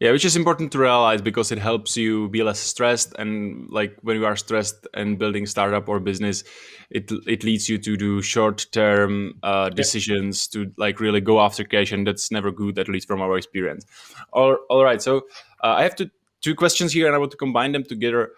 yeah 0.00 0.10
which 0.10 0.24
is 0.24 0.36
important 0.36 0.72
to 0.72 0.78
realize 0.78 1.22
because 1.22 1.52
it 1.52 1.58
helps 1.58 1.96
you 1.96 2.28
be 2.28 2.42
less 2.42 2.58
stressed 2.58 3.14
and 3.18 3.68
like 3.70 3.96
when 4.02 4.16
you 4.16 4.26
are 4.26 4.36
stressed 4.36 4.86
and 4.94 5.18
building 5.18 5.46
startup 5.46 5.88
or 5.88 6.00
business 6.00 6.42
it 6.90 7.10
it 7.26 7.44
leads 7.44 7.68
you 7.68 7.78
to 7.78 7.96
do 7.96 8.22
short 8.22 8.66
term 8.72 9.34
uh, 9.42 9.68
decisions 9.68 10.48
yeah. 10.52 10.64
to 10.64 10.72
like 10.76 11.00
really 11.00 11.20
go 11.20 11.40
after 11.40 11.64
cash 11.64 11.92
and 11.92 12.06
that's 12.06 12.30
never 12.30 12.50
good 12.50 12.78
at 12.78 12.88
least 12.88 13.06
from 13.06 13.20
our 13.20 13.36
experience 13.36 13.84
all, 14.32 14.56
all 14.70 14.84
right 14.84 15.02
so 15.02 15.18
uh, 15.62 15.74
i 15.80 15.82
have 15.82 15.94
to 15.94 16.10
two 16.40 16.54
questions 16.54 16.92
here 16.92 17.06
and 17.06 17.14
i 17.14 17.18
want 17.18 17.30
to 17.30 17.36
combine 17.36 17.72
them 17.72 17.84
together 17.84 18.30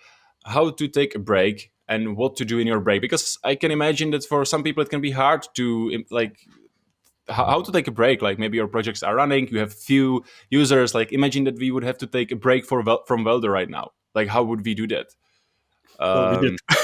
how 0.45 0.71
to 0.71 0.89
take 0.89 1.15
a 1.15 1.19
break 1.19 1.71
and 1.89 2.17
what 2.17 2.37
to 2.37 2.45
do 2.45 2.59
in 2.59 2.67
your 2.67 2.81
break 2.81 3.01
because 3.01 3.39
i 3.45 3.55
can 3.55 3.71
imagine 3.71 4.11
that 4.11 4.25
for 4.25 4.45
some 4.45 4.63
people 4.63 4.83
it 4.83 4.91
can 4.91 5.01
be 5.01 5.11
hard 5.11 5.47
to 5.55 6.05
like 6.11 6.37
how 7.29 7.63
to 7.63 7.71
take 7.71 7.87
a 7.87 7.91
break 7.91 8.21
like 8.21 8.39
maybe 8.39 8.57
your 8.57 8.67
projects 8.67 9.03
are 9.03 9.15
running 9.15 9.49
you 9.49 9.59
have 9.59 9.73
few 9.73 10.25
users 10.51 10.95
like 10.95 11.13
imagine 11.13 11.45
that 11.45 11.57
we 11.57 11.71
would 11.71 11.85
have 11.85 11.99
to 11.99 12.07
take 12.07 12.33
a 12.33 12.37
break 12.37 12.67
for 12.67 12.83
from 13.07 13.25
welder 13.25 13.51
right 13.51 13.71
now. 13.71 13.91
Like 14.15 14.29
how 14.29 14.43
would 14.43 14.65
we 14.65 14.75
do 14.75 14.87
that? 14.89 15.07
Well, 16.01 16.41
we 16.41 16.49
did. 16.49 16.59
Um, 16.69 16.77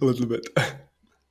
a 0.00 0.04
little 0.04 0.26
bit 0.26 0.46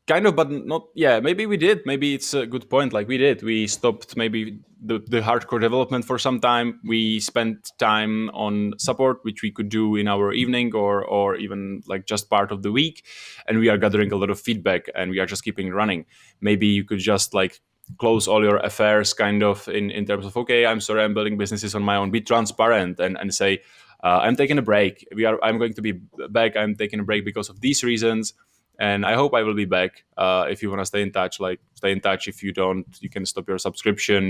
kind 0.07 0.25
of 0.25 0.35
but 0.35 0.49
not 0.51 0.87
yeah 0.95 1.19
maybe 1.19 1.45
we 1.45 1.57
did. 1.57 1.81
Maybe 1.85 2.13
it's 2.13 2.33
a 2.33 2.45
good 2.45 2.69
point 2.69 2.93
like 2.93 3.07
we 3.07 3.17
did. 3.17 3.43
We 3.43 3.67
stopped 3.67 4.17
maybe 4.17 4.59
the, 4.83 4.99
the 5.07 5.21
hardcore 5.21 5.61
development 5.61 6.05
for 6.05 6.17
some 6.17 6.39
time. 6.39 6.79
We 6.83 7.19
spent 7.19 7.71
time 7.77 8.29
on 8.29 8.73
support 8.77 9.19
which 9.21 9.41
we 9.41 9.51
could 9.51 9.69
do 9.69 9.95
in 9.95 10.07
our 10.07 10.33
evening 10.33 10.73
or 10.73 11.05
or 11.05 11.35
even 11.35 11.83
like 11.87 12.05
just 12.05 12.29
part 12.29 12.51
of 12.51 12.63
the 12.63 12.71
week 12.71 13.05
and 13.47 13.59
we 13.59 13.69
are 13.69 13.77
gathering 13.77 14.11
a 14.11 14.15
lot 14.15 14.29
of 14.29 14.39
feedback 14.39 14.89
and 14.95 15.11
we 15.11 15.19
are 15.19 15.25
just 15.25 15.43
keeping 15.43 15.69
running. 15.69 16.05
Maybe 16.41 16.67
you 16.67 16.83
could 16.83 16.99
just 16.99 17.33
like 17.33 17.61
close 17.97 18.27
all 18.27 18.43
your 18.43 18.57
affairs 18.57 19.13
kind 19.13 19.43
of 19.43 19.67
in 19.67 19.91
in 19.91 20.05
terms 20.05 20.25
of 20.25 20.37
okay 20.37 20.65
i'm 20.65 20.79
sorry 20.79 21.03
i'm 21.03 21.13
building 21.13 21.37
businesses 21.37 21.75
on 21.75 21.83
my 21.83 21.95
own. 21.95 22.09
Be 22.09 22.21
transparent 22.21 22.99
and 22.99 23.17
and 23.17 23.33
say 23.33 23.59
uh, 24.03 24.19
i'm 24.23 24.35
taking 24.35 24.57
a 24.57 24.61
break. 24.63 25.07
We 25.15 25.25
are 25.25 25.37
i'm 25.43 25.59
going 25.59 25.73
to 25.75 25.81
be 25.81 25.93
back. 26.29 26.57
I'm 26.57 26.75
taking 26.75 26.99
a 26.99 27.03
break 27.03 27.23
because 27.23 27.49
of 27.49 27.61
these 27.61 27.83
reasons 27.83 28.33
and 28.79 29.05
i 29.05 29.13
hope 29.13 29.33
i 29.33 29.43
will 29.43 29.53
be 29.53 29.65
back 29.65 30.03
uh, 30.17 30.45
if 30.49 30.61
you 30.61 30.69
want 30.69 30.81
to 30.81 30.85
stay 30.85 31.01
in 31.01 31.11
touch 31.11 31.39
like 31.39 31.59
stay 31.81 31.91
in 31.91 31.99
touch. 31.99 32.27
If 32.27 32.43
you 32.43 32.53
don't 32.53 32.85
you 33.01 33.09
can 33.09 33.25
stop 33.25 33.47
your 33.47 33.57
subscription 33.57 34.21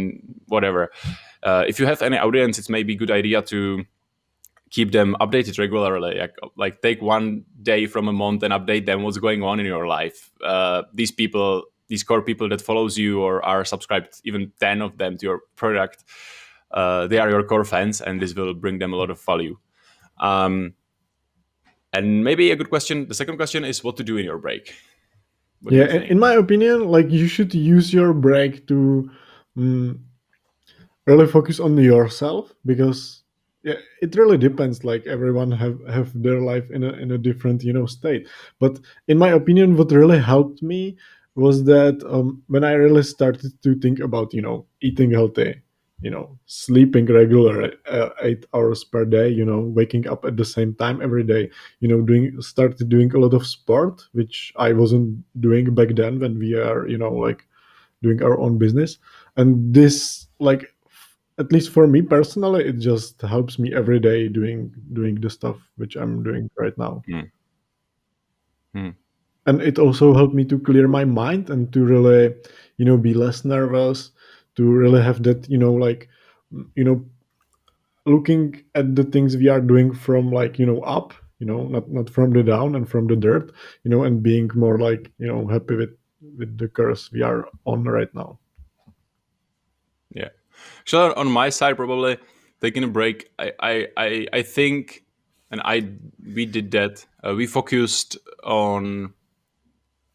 whatever. 0.47 0.91
Uh, 1.43 1.65
if 1.67 1.79
you 1.79 1.85
have 1.85 2.01
any 2.01 2.17
audience 2.17 2.57
it's 2.57 2.69
maybe 2.69 2.93
a 2.93 2.95
good 2.95 3.11
idea 3.11 3.41
to 3.53 3.83
keep 4.69 4.93
them 4.93 5.17
updated 5.19 5.59
regularly. 5.59 6.17
Like, 6.17 6.35
like, 6.55 6.81
take 6.81 7.01
one 7.01 7.43
day 7.61 7.87
from 7.87 8.07
a 8.07 8.13
month 8.13 8.41
and 8.41 8.53
update 8.53 8.85
them 8.85 9.03
what's 9.03 9.17
going 9.17 9.43
on 9.43 9.59
in 9.59 9.65
your 9.65 9.85
life. 9.85 10.31
Uh, 10.41 10.83
these 10.93 11.11
people 11.11 11.63
these 11.89 12.03
core 12.03 12.21
people 12.21 12.47
that 12.47 12.61
follows 12.61 12.97
you 12.97 13.21
or 13.21 13.43
are 13.43 13.65
subscribed 13.65 14.21
even 14.23 14.53
10 14.61 14.81
of 14.81 14.97
them 14.97 15.17
to 15.17 15.25
your 15.25 15.41
product 15.57 16.05
uh, 16.71 17.05
they 17.07 17.19
are 17.19 17.29
your 17.29 17.43
core 17.43 17.65
fans 17.65 17.99
and 17.99 18.21
this 18.21 18.33
will 18.33 18.53
bring 18.53 18.79
them 18.79 18.93
a 18.93 18.95
lot 18.95 19.09
of 19.09 19.19
value. 19.21 19.57
Um, 20.19 20.73
and 21.93 22.23
maybe 22.23 22.51
a 22.51 22.55
good 22.55 22.69
question. 22.69 23.07
The 23.07 23.13
second 23.13 23.37
question 23.37 23.65
is 23.65 23.83
what 23.83 23.97
to 23.97 24.03
do 24.03 24.17
in 24.17 24.25
your 24.25 24.37
break. 24.37 24.73
What 25.61 25.73
yeah, 25.73 25.85
in 25.85 26.19
my 26.19 26.33
opinion, 26.33 26.87
like 26.87 27.09
you 27.11 27.27
should 27.27 27.53
use 27.53 27.93
your 27.93 28.13
break 28.13 28.67
to 28.67 29.09
um, 29.57 29.99
really 31.05 31.27
focus 31.27 31.59
on 31.59 31.77
yourself 31.77 32.53
because 32.65 33.23
yeah, 33.63 33.75
it 34.01 34.15
really 34.15 34.37
depends. 34.37 34.83
Like 34.83 35.05
everyone 35.05 35.51
have 35.51 35.79
have 35.87 36.09
their 36.19 36.41
life 36.41 36.69
in 36.71 36.83
a 36.83 36.93
in 36.93 37.11
a 37.11 37.17
different 37.17 37.63
you 37.63 37.73
know 37.73 37.85
state. 37.85 38.27
But 38.59 38.79
in 39.07 39.17
my 39.17 39.29
opinion, 39.29 39.77
what 39.77 39.91
really 39.91 40.19
helped 40.19 40.63
me 40.63 40.97
was 41.35 41.63
that 41.65 42.01
um, 42.07 42.41
when 42.47 42.63
I 42.63 42.73
really 42.73 43.03
started 43.03 43.53
to 43.63 43.79
think 43.79 43.99
about 43.99 44.33
you 44.33 44.41
know 44.41 44.65
eating 44.81 45.11
healthy 45.11 45.61
you 46.01 46.09
know 46.09 46.37
sleeping 46.45 47.05
regular 47.05 47.73
uh, 47.87 48.09
eight 48.21 48.45
hours 48.53 48.83
per 48.83 49.05
day 49.05 49.29
you 49.29 49.45
know 49.45 49.59
waking 49.59 50.07
up 50.07 50.25
at 50.25 50.35
the 50.35 50.45
same 50.45 50.73
time 50.75 51.01
every 51.01 51.23
day 51.23 51.49
you 51.79 51.87
know 51.87 52.01
doing 52.01 52.41
started 52.41 52.89
doing 52.89 53.13
a 53.13 53.17
lot 53.19 53.33
of 53.33 53.45
sport 53.45 54.01
which 54.13 54.51
i 54.57 54.73
wasn't 54.73 55.17
doing 55.39 55.73
back 55.73 55.89
then 55.95 56.19
when 56.19 56.37
we 56.39 56.55
are 56.55 56.87
you 56.87 56.97
know 56.97 57.13
like 57.13 57.45
doing 58.01 58.21
our 58.23 58.39
own 58.39 58.57
business 58.57 58.97
and 59.37 59.73
this 59.73 60.27
like 60.39 60.73
at 61.37 61.51
least 61.51 61.69
for 61.69 61.87
me 61.87 62.01
personally 62.01 62.65
it 62.65 62.79
just 62.79 63.21
helps 63.21 63.59
me 63.59 63.73
every 63.73 63.99
day 63.99 64.27
doing 64.27 64.73
doing 64.93 65.15
the 65.15 65.29
stuff 65.29 65.57
which 65.77 65.95
i'm 65.95 66.23
doing 66.23 66.49
right 66.57 66.77
now 66.77 67.01
mm. 67.07 67.29
Mm. 68.75 68.95
and 69.45 69.61
it 69.61 69.77
also 69.77 70.13
helped 70.13 70.33
me 70.33 70.45
to 70.45 70.57
clear 70.57 70.87
my 70.87 71.05
mind 71.05 71.49
and 71.49 71.71
to 71.73 71.83
really 71.85 72.33
you 72.77 72.85
know 72.85 72.97
be 72.97 73.13
less 73.13 73.45
nervous 73.45 74.11
to 74.55 74.69
really 74.71 75.01
have 75.01 75.23
that 75.23 75.49
you 75.49 75.57
know 75.57 75.73
like 75.73 76.09
you 76.75 76.83
know 76.83 77.03
looking 78.05 78.63
at 78.75 78.95
the 78.95 79.03
things 79.03 79.37
we 79.37 79.47
are 79.47 79.61
doing 79.61 79.93
from 79.93 80.31
like 80.31 80.57
you 80.59 80.65
know 80.65 80.81
up 80.81 81.13
you 81.39 81.45
know 81.45 81.63
not 81.67 81.89
not 81.89 82.09
from 82.09 82.31
the 82.33 82.43
down 82.43 82.75
and 82.75 82.89
from 82.89 83.07
the 83.07 83.15
dirt 83.15 83.51
you 83.83 83.91
know 83.91 84.03
and 84.03 84.23
being 84.23 84.49
more 84.55 84.77
like 84.77 85.11
you 85.17 85.27
know 85.27 85.47
happy 85.47 85.75
with 85.75 85.89
with 86.37 86.57
the 86.57 86.67
course 86.67 87.11
we 87.11 87.21
are 87.21 87.47
on 87.65 87.83
right 87.83 88.13
now. 88.13 88.39
Yeah. 90.13 90.29
So 90.85 91.13
on 91.15 91.31
my 91.31 91.49
side 91.49 91.77
probably 91.77 92.17
taking 92.61 92.83
a 92.83 92.87
break. 92.87 93.29
I 93.39 93.53
i 93.59 93.87
i, 93.97 94.27
I 94.33 94.41
think 94.41 95.03
and 95.49 95.61
i 95.65 95.87
we 96.23 96.45
did 96.45 96.71
that 96.71 97.05
uh, 97.23 97.33
we 97.35 97.47
focused 97.47 98.17
on 98.43 99.13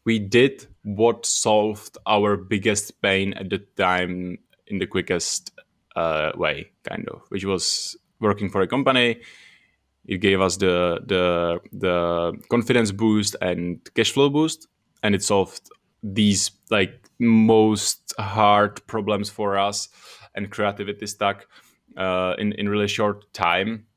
we 0.05 0.19
did 0.19 0.65
what 0.87 1.25
solved 1.25 1.97
our 2.05 2.37
biggest 2.37 3.01
pain 3.01 3.33
at 3.33 3.49
the 3.49 3.59
time 3.75 4.37
in 4.67 4.79
the 4.79 4.87
quickest 4.87 5.51
uh, 5.97 6.31
way, 6.35 6.71
kind 6.87 7.09
of, 7.09 7.23
which 7.27 7.43
was 7.43 7.97
working 8.21 8.49
for 8.49 8.61
a 8.61 8.67
company. 8.67 9.19
It 10.05 10.19
gave 10.19 10.39
us 10.39 10.55
the 10.55 11.01
the 11.05 11.59
the 11.73 12.41
confidence 12.49 12.93
boost 12.93 13.35
and 13.41 13.81
cash 13.95 14.13
flow 14.13 14.29
boost, 14.29 14.67
and 15.03 15.13
it 15.13 15.23
solved 15.23 15.69
these 16.01 16.51
like 16.69 17.09
most 17.19 18.13
hard 18.17 18.85
problems 18.87 19.29
for 19.29 19.57
us 19.57 19.89
and 20.35 20.49
creativity 20.49 21.05
stack 21.05 21.47
uh, 21.97 22.35
in 22.37 22.53
in 22.53 22.69
really 22.69 22.87
short 22.87 23.33
time, 23.33 23.87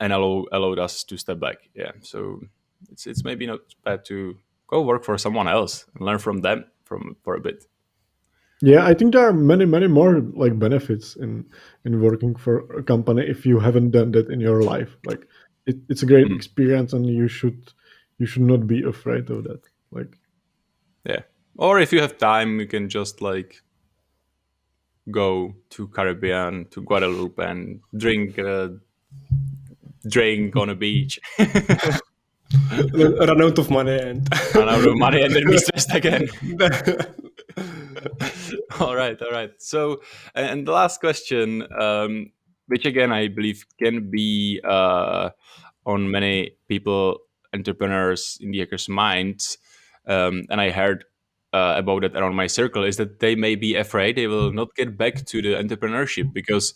and 0.00 0.14
allow, 0.14 0.46
allowed 0.52 0.78
us 0.78 1.04
to 1.04 1.18
step 1.18 1.40
back. 1.40 1.68
Yeah, 1.74 1.92
so 2.00 2.40
it's 2.90 3.06
it's 3.06 3.22
maybe 3.22 3.46
not 3.46 3.60
bad 3.84 4.06
to 4.06 4.38
go 4.66 4.82
work 4.82 5.04
for 5.04 5.18
someone 5.18 5.48
else 5.48 5.86
and 5.94 6.06
learn 6.06 6.18
from 6.18 6.40
them 6.40 6.64
from 6.84 7.16
for 7.22 7.34
a 7.34 7.40
bit. 7.40 7.66
Yeah, 8.62 8.86
I 8.86 8.94
think 8.94 9.12
there 9.12 9.28
are 9.28 9.34
many, 9.34 9.66
many 9.66 9.86
more 9.86 10.20
like 10.20 10.58
benefits 10.58 11.16
in 11.16 11.44
in 11.84 12.00
working 12.00 12.34
for 12.34 12.60
a 12.72 12.82
company 12.82 13.22
if 13.22 13.44
you 13.44 13.60
haven't 13.60 13.90
done 13.90 14.12
that 14.12 14.30
in 14.30 14.40
your 14.40 14.62
life. 14.62 14.96
Like 15.04 15.26
it, 15.66 15.76
it's 15.88 16.02
a 16.02 16.06
great 16.06 16.28
mm. 16.28 16.36
experience, 16.36 16.92
and 16.94 17.06
you 17.06 17.28
should 17.28 17.72
you 18.18 18.26
should 18.26 18.42
not 18.42 18.66
be 18.66 18.82
afraid 18.82 19.28
of 19.30 19.44
that. 19.44 19.60
Like, 19.90 20.16
yeah, 21.04 21.20
or 21.58 21.80
if 21.80 21.92
you 21.92 22.00
have 22.00 22.16
time, 22.16 22.58
you 22.58 22.66
can 22.66 22.88
just 22.88 23.20
like 23.20 23.62
go 25.10 25.54
to 25.70 25.88
Caribbean 25.88 26.66
to 26.70 26.82
Guadeloupe 26.82 27.38
and 27.38 27.80
drink 27.96 28.38
a 28.38 28.78
drink 30.08 30.56
on 30.56 30.70
a 30.70 30.74
beach. 30.74 31.20
run 32.92 33.42
out 33.42 33.58
of 33.58 33.70
money 33.70 33.98
and 33.98 34.28
run 34.54 34.68
out 34.68 34.86
of 34.86 34.98
money 34.98 35.22
and 35.22 35.34
then 35.34 35.46
be 35.46 35.58
stressed 35.58 35.94
again. 35.94 36.28
all 38.80 38.94
right, 38.94 39.20
all 39.22 39.30
right. 39.30 39.52
So, 39.58 40.02
and 40.34 40.66
the 40.66 40.72
last 40.72 41.00
question, 41.00 41.66
um, 41.78 42.32
which 42.66 42.86
again 42.86 43.12
I 43.12 43.28
believe 43.28 43.64
can 43.78 44.10
be 44.10 44.60
uh, 44.64 45.30
on 45.84 46.10
many 46.10 46.56
people, 46.68 47.18
entrepreneurs 47.54 48.38
indie 48.42 48.60
hackers' 48.60 48.88
minds, 48.88 49.58
um, 50.06 50.44
and 50.50 50.60
I 50.60 50.70
heard 50.70 51.04
uh, 51.52 51.74
about 51.76 52.04
it 52.04 52.16
around 52.16 52.34
my 52.34 52.46
circle, 52.46 52.84
is 52.84 52.96
that 52.96 53.20
they 53.20 53.34
may 53.34 53.54
be 53.54 53.74
afraid 53.74 54.16
they 54.16 54.26
will 54.26 54.52
not 54.52 54.74
get 54.74 54.98
back 54.98 55.24
to 55.26 55.42
the 55.42 55.54
entrepreneurship 55.54 56.32
because, 56.32 56.74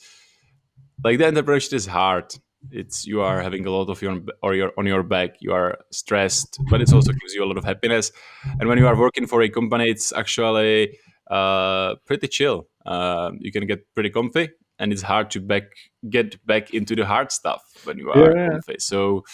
like, 1.04 1.18
the 1.18 1.24
entrepreneurship 1.24 1.74
is 1.74 1.86
hard 1.86 2.34
it's 2.70 3.06
you 3.06 3.20
are 3.20 3.40
having 3.40 3.66
a 3.66 3.70
lot 3.70 3.88
of 3.88 4.02
your 4.02 4.20
or 4.42 4.54
your 4.54 4.72
on 4.78 4.86
your 4.86 5.02
back. 5.02 5.36
You 5.40 5.52
are 5.52 5.78
stressed 5.90 6.58
but 6.70 6.80
it 6.80 6.92
also 6.92 7.12
gives 7.12 7.34
you 7.34 7.44
a 7.44 7.46
lot 7.46 7.56
of 7.56 7.64
happiness. 7.64 8.12
And 8.58 8.68
when 8.68 8.78
you 8.78 8.86
are 8.86 8.96
working 8.96 9.26
for 9.26 9.42
a 9.42 9.48
company 9.48 9.90
it's 9.90 10.12
actually 10.12 10.98
uh, 11.30 11.94
pretty 12.06 12.28
chill. 12.28 12.66
Uh, 12.84 13.30
you 13.38 13.52
can 13.52 13.66
get 13.66 13.80
pretty 13.94 14.10
comfy 14.10 14.48
and 14.78 14.92
it's 14.92 15.02
hard 15.02 15.30
to 15.30 15.40
back 15.40 15.64
get 16.08 16.44
back 16.46 16.74
into 16.74 16.96
the 16.96 17.06
hard 17.06 17.30
stuff 17.30 17.62
when 17.84 17.98
you 17.98 18.10
are 18.10 18.36
yeah. 18.36 18.48
comfy. 18.50 18.76
So 18.78 19.24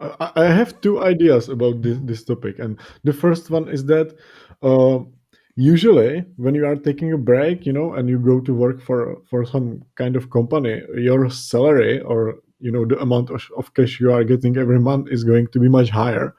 I 0.00 0.44
have 0.44 0.80
two 0.80 1.02
ideas 1.02 1.48
about 1.48 1.82
this, 1.82 1.98
this 2.02 2.24
topic, 2.24 2.60
and 2.60 2.78
the 3.02 3.12
first 3.12 3.50
one 3.50 3.68
is 3.68 3.84
that 3.86 4.14
uh, 4.62 5.00
usually 5.58 6.24
when 6.36 6.54
you 6.54 6.64
are 6.64 6.76
taking 6.76 7.12
a 7.12 7.18
break 7.18 7.66
you 7.66 7.72
know 7.72 7.92
and 7.94 8.08
you 8.08 8.18
go 8.18 8.40
to 8.40 8.54
work 8.54 8.80
for 8.80 9.20
for 9.28 9.44
some 9.44 9.82
kind 9.96 10.14
of 10.14 10.30
company 10.30 10.82
your 10.94 11.28
salary 11.28 12.00
or 12.00 12.38
you 12.60 12.70
know 12.70 12.84
the 12.84 12.98
amount 13.00 13.30
of, 13.30 13.42
of 13.56 13.74
cash 13.74 14.00
you 14.00 14.12
are 14.12 14.24
getting 14.24 14.56
every 14.56 14.78
month 14.78 15.08
is 15.10 15.24
going 15.24 15.48
to 15.48 15.60
be 15.60 15.68
much 15.68 15.90
higher. 15.90 16.34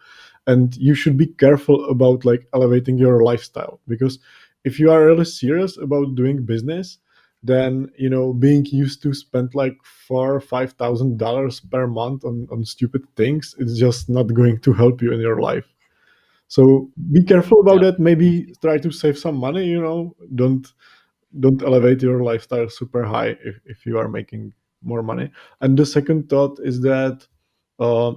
And 0.48 0.76
you 0.78 0.96
should 0.96 1.18
be 1.18 1.28
careful 1.28 1.86
about 1.90 2.26
like 2.26 2.48
elevating 2.54 2.98
your 2.98 3.24
lifestyle 3.24 3.80
because 3.88 4.20
if 4.64 4.80
you 4.80 4.92
are 4.92 5.06
really 5.06 5.26
serious 5.26 5.78
about 5.78 6.16
doing 6.16 6.46
business 6.46 6.98
then 7.44 7.90
you 7.98 8.10
know 8.10 8.34
being 8.34 8.66
used 8.66 9.02
to 9.04 9.14
spend 9.14 9.56
like 9.56 9.78
four 9.84 10.36
or 10.36 10.42
five 10.42 10.74
thousand 10.74 11.18
dollars 11.18 11.60
per 11.62 11.88
month 11.88 12.26
on, 12.26 12.48
on 12.52 12.66
stupid 12.66 13.02
things 13.16 13.56
is 13.60 13.80
just 13.80 14.10
not 14.10 14.34
going 14.34 14.60
to 14.60 14.74
help 14.74 15.02
you 15.02 15.14
in 15.14 15.22
your 15.22 15.40
life 15.40 15.66
so 16.50 16.90
be 17.12 17.24
careful 17.24 17.62
about 17.62 17.82
yeah. 17.82 17.92
that. 17.92 18.00
Maybe 18.00 18.54
try 18.60 18.80
to 18.80 18.92
save 18.92 19.18
some 19.18 19.38
money. 19.38 19.66
You 19.66 19.82
know, 19.82 20.16
don't 20.34 20.68
don't 21.40 21.62
elevate 21.62 22.02
your 22.02 22.24
lifestyle 22.24 22.68
super 22.70 23.04
high 23.04 23.38
if, 23.46 23.60
if 23.66 23.86
you 23.86 24.00
are 24.00 24.10
making 24.10 24.54
more 24.84 25.04
money. 25.04 25.30
And 25.62 25.78
the 25.78 25.86
second 25.86 26.28
thought 26.28 26.60
is 26.64 26.82
that 26.82 27.28
uh, 27.78 28.14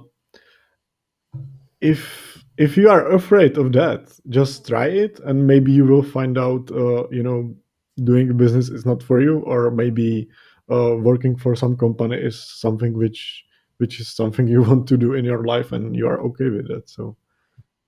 if 1.79 2.43
if 2.57 2.75
you 2.75 2.89
are 2.89 3.11
afraid 3.11 3.57
of 3.57 3.71
that, 3.73 4.11
just 4.29 4.67
try 4.67 4.87
it, 4.87 5.19
and 5.25 5.45
maybe 5.45 5.71
you 5.71 5.85
will 5.85 6.03
find 6.03 6.37
out. 6.37 6.71
Uh, 6.71 7.07
you 7.09 7.21
know, 7.21 7.55
doing 8.03 8.35
business 8.35 8.69
is 8.69 8.83
not 8.83 9.03
for 9.03 9.21
you, 9.21 9.41
or 9.41 9.69
maybe 9.69 10.27
uh, 10.71 10.95
working 10.97 11.37
for 11.37 11.55
some 11.55 11.77
company 11.77 12.17
is 12.17 12.41
something 12.41 12.97
which 12.97 13.45
which 13.77 13.99
is 13.99 14.09
something 14.09 14.47
you 14.55 14.63
want 14.63 14.87
to 14.87 14.97
do 14.97 15.13
in 15.13 15.23
your 15.23 15.45
life, 15.45 15.71
and 15.71 15.95
you 15.95 16.07
are 16.07 16.19
okay 16.21 16.49
with 16.49 16.67
that. 16.69 16.89
So 16.89 17.15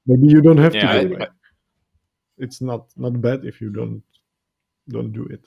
maybe 0.05 0.27
you 0.27 0.41
don't 0.41 0.57
have 0.57 0.75
yeah, 0.75 0.93
to 0.93 1.07
do 1.07 1.15
I, 1.17 1.23
it. 1.23 1.29
It's 2.37 2.61
not 2.61 2.87
not 2.97 3.21
bad 3.21 3.45
if 3.45 3.61
you 3.61 3.69
don't 3.71 4.03
don't 4.89 5.11
do 5.11 5.25
it. 5.25 5.45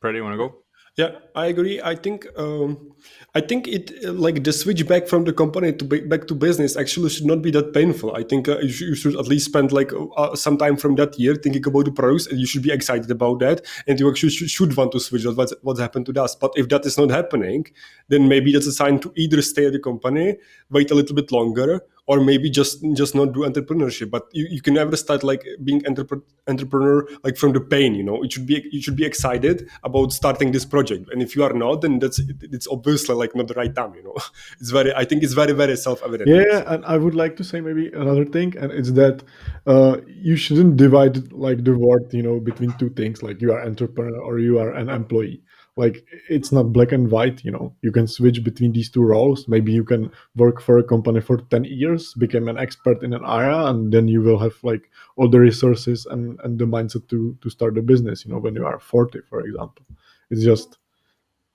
Freddie, 0.00 0.18
you 0.18 0.24
want 0.24 0.34
to 0.34 0.38
go? 0.38 0.56
Yeah, 0.96 1.12
I 1.36 1.46
agree. 1.46 1.80
I 1.80 1.94
think 1.94 2.26
um, 2.36 2.92
I 3.34 3.40
think 3.40 3.68
it 3.68 4.02
like 4.04 4.42
the 4.42 4.52
switch 4.52 4.86
back 4.88 5.06
from 5.06 5.24
the 5.24 5.32
company 5.32 5.72
to 5.72 5.84
back 5.84 6.26
to 6.26 6.34
business 6.34 6.76
actually 6.76 7.10
should 7.10 7.26
not 7.26 7.42
be 7.42 7.52
that 7.52 7.72
painful. 7.72 8.14
I 8.14 8.24
think 8.24 8.48
uh, 8.48 8.58
you, 8.58 8.70
should, 8.70 8.88
you, 8.88 8.94
should, 8.96 9.16
at 9.16 9.28
least 9.28 9.46
spend 9.46 9.70
like 9.70 9.92
uh, 10.16 10.34
some 10.34 10.58
time 10.58 10.76
from 10.76 10.96
that 10.96 11.18
year 11.18 11.36
thinking 11.36 11.64
about 11.64 11.84
the 11.84 11.92
pros, 11.92 12.26
and 12.26 12.40
you 12.40 12.46
should 12.46 12.62
be 12.62 12.72
excited 12.72 13.10
about 13.10 13.38
that, 13.38 13.64
and 13.86 14.00
you 14.00 14.10
actually 14.10 14.30
should, 14.30 14.50
should 14.50 14.76
want 14.76 14.90
to 14.92 15.00
switch. 15.00 15.22
That's 15.22 15.36
what's, 15.36 15.54
what's 15.62 15.80
happened 15.80 16.06
to 16.06 16.22
us. 16.22 16.34
But 16.34 16.52
if 16.56 16.68
that 16.70 16.84
is 16.84 16.98
not 16.98 17.10
happening, 17.10 17.66
then 18.08 18.28
maybe 18.28 18.52
that's 18.52 18.66
a 18.66 18.72
sign 18.72 18.98
to 19.00 19.12
either 19.16 19.40
stay 19.42 19.66
at 19.66 19.72
the 19.72 19.78
company, 19.78 20.38
wait 20.70 20.90
a 20.90 20.94
little 20.94 21.14
bit 21.14 21.30
longer, 21.30 21.82
or 22.10 22.20
maybe 22.20 22.50
just 22.58 22.84
just 23.00 23.14
not 23.14 23.32
do 23.34 23.40
entrepreneurship 23.48 24.10
but 24.10 24.24
you, 24.32 24.44
you 24.50 24.60
can 24.60 24.74
never 24.74 24.96
start 24.96 25.22
like 25.30 25.44
being 25.66 25.80
entrepreneur 25.86 26.24
entrepreneur 26.52 26.96
like 27.22 27.36
from 27.36 27.52
the 27.52 27.60
pain 27.60 27.94
you 27.94 28.02
know? 28.02 28.20
It 28.24 28.32
should 28.32 28.46
be 28.46 28.56
you 28.72 28.82
should 28.82 28.96
be 28.96 29.06
excited 29.10 29.68
about 29.84 30.12
starting 30.12 30.50
this 30.50 30.64
project 30.64 31.08
and 31.12 31.22
if 31.22 31.36
you 31.36 31.44
are 31.44 31.52
not 31.52 31.82
then 31.82 32.00
that's 32.00 32.20
it's 32.56 32.66
obviously 32.76 33.14
like 33.14 33.36
not 33.36 33.46
the 33.46 33.54
right 33.54 33.74
time 33.80 33.94
you 33.94 34.02
know? 34.02 34.16
It's 34.60 34.72
very 34.78 34.92
i 35.02 35.04
think 35.04 35.22
it's 35.22 35.36
very 35.42 35.54
very 35.62 35.76
self-evident. 35.76 36.28
Yeah 36.28 36.64
and 36.72 36.84
i 36.94 36.96
would 36.96 37.16
like 37.22 37.36
to 37.40 37.44
say 37.50 37.60
maybe 37.68 37.86
another 38.04 38.26
thing 38.36 38.56
and 38.56 38.72
it's 38.72 38.92
that 39.02 39.22
uh, 39.66 39.96
you 40.28 40.36
shouldn't 40.44 40.76
divide 40.76 41.32
like 41.46 41.62
the 41.68 41.76
word 41.86 42.04
you 42.18 42.24
know 42.26 42.40
between 42.50 42.72
two 42.80 42.90
things 43.00 43.22
like 43.22 43.40
you 43.40 43.52
are 43.52 43.62
entrepreneur 43.70 44.20
or 44.28 44.40
you 44.40 44.58
are 44.58 44.72
an 44.82 44.88
employee 44.88 45.40
like 45.76 46.04
it's 46.28 46.52
not 46.52 46.72
black 46.72 46.92
and 46.92 47.10
white 47.10 47.44
you 47.44 47.50
know. 47.50 47.74
You 47.82 47.92
can 47.92 48.06
switch 48.06 48.42
between 48.44 48.72
these 48.72 48.90
two 48.90 49.02
roles. 49.02 49.48
Maybe 49.48 49.72
you 49.72 49.84
can 49.84 50.10
work 50.36 50.60
for 50.60 50.78
a 50.78 50.84
company 50.84 51.20
for 51.20 51.38
10 51.38 51.64
years 51.64 52.14
become 52.14 52.48
an 52.48 52.58
expert 52.58 53.02
in 53.02 53.12
an 53.12 53.24
area 53.24 53.66
and 53.66 53.92
then 53.92 54.08
you 54.08 54.22
will 54.22 54.38
have 54.38 54.54
like 54.62 54.90
all 55.16 55.28
the 55.28 55.40
resources 55.40 56.06
and 56.06 56.38
and 56.44 56.58
the 56.58 56.64
mindset 56.64 57.08
to 57.08 57.36
to 57.40 57.50
start 57.50 57.78
a 57.78 57.82
business 57.82 58.24
you 58.24 58.32
know 58.32 58.38
when 58.38 58.54
you 58.54 58.66
are 58.66 58.78
40 58.78 59.20
for 59.28 59.40
example. 59.40 59.84
It's 60.30 60.44
just 60.44 60.78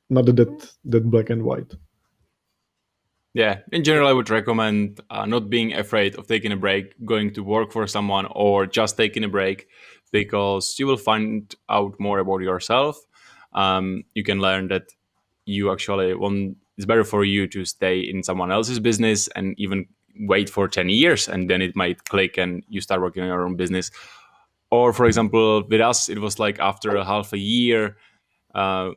not 0.10 0.26
that 0.26 0.70
that 0.86 1.10
black 1.10 1.30
and 1.30 1.44
white. 1.44 1.74
Yeah, 3.34 3.60
in 3.74 3.84
general, 3.84 4.08
I 4.08 4.14
would 4.14 4.30
recommend 4.30 5.02
uh, 5.10 5.26
not 5.26 5.50
being 5.50 5.74
afraid 5.74 6.16
of 6.16 6.26
taking 6.26 6.54
a 6.54 6.56
break, 6.56 6.94
going 7.04 7.34
to 7.34 7.44
work 7.44 7.74
for 7.74 7.86
someone, 7.86 8.28
or 8.32 8.66
just 8.66 8.96
taking 8.96 9.26
a 9.26 9.28
break 9.28 9.68
because 10.14 10.80
you 10.80 10.88
will 10.88 10.96
find 10.96 11.54
out 11.68 12.00
more 12.00 12.20
about 12.20 12.40
yourself 12.40 12.98
um, 13.56 14.04
you 14.14 14.24
can 14.24 14.40
learn 14.40 14.68
that 14.68 14.84
you 15.46 15.72
actually 15.72 16.14
want 16.14 16.58
it's 16.78 16.86
better 16.86 17.06
for 17.06 17.24
you 17.24 17.48
to 17.48 17.64
stay 17.64 18.00
in 18.00 18.22
someone 18.22 18.52
else's 18.52 18.80
business 18.80 19.30
and 19.30 19.58
even 19.58 19.88
wait 20.20 20.50
for 20.50 20.68
10 20.68 20.90
years 20.90 21.28
and 21.28 21.50
then 21.50 21.62
it 21.62 21.76
might 21.76 22.04
click 22.06 22.38
and 22.38 22.64
you 22.68 22.82
start 22.82 23.02
working 23.02 23.24
on 23.24 23.30
your 23.30 23.46
own 23.46 23.56
business. 23.56 23.92
Or 24.72 24.92
for 24.92 25.06
example 25.06 25.64
with 25.68 25.82
us 25.82 26.10
it 26.10 26.20
was 26.20 26.38
like 26.38 26.60
after 26.60 26.96
a 26.96 27.06
half 27.06 27.32
a 27.32 27.38
year 27.38 27.98
uh, 28.54 28.92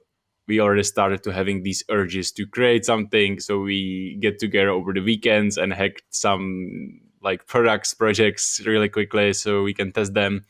we 0.49 0.61
already 0.61 0.83
started 0.83 1.23
to 1.23 1.33
having 1.33 1.63
these 1.63 1.85
urges 1.91 2.33
to 2.33 2.47
create 2.47 2.85
something. 2.85 3.39
So 3.39 3.61
we 3.61 4.17
get 4.21 4.39
together 4.39 4.71
over 4.71 4.93
the 4.93 5.03
weekends 5.03 5.59
and 5.59 5.73
hack 5.73 6.03
some 6.11 7.01
like 7.23 7.47
products 7.47 7.95
projects 7.95 8.61
really 8.65 8.89
quickly 8.89 9.35
so 9.35 9.63
we 9.63 9.75
can 9.75 9.93
test 9.93 10.15
them. 10.15 10.47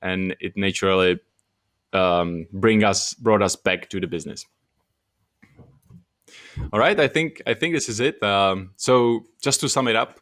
And 0.00 0.36
it 0.40 0.56
naturally 0.56 1.18
um, 1.92 2.46
bring 2.52 2.84
us 2.84 3.14
brought 3.14 3.42
us 3.42 3.56
back 3.56 3.88
to 3.90 4.00
the 4.00 4.06
business. 4.06 4.46
All 6.72 6.78
right 6.78 6.98
i 7.00 7.08
think 7.08 7.40
i 7.46 7.54
think 7.54 7.74
this 7.74 7.88
is 7.88 8.00
it. 8.00 8.22
Um, 8.22 8.72
so 8.76 9.24
just 9.42 9.60
to 9.60 9.68
sum 9.68 9.88
it 9.88 9.96
up 9.96 10.20